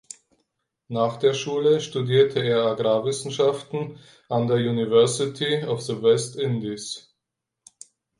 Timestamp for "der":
1.17-1.35, 4.47-4.57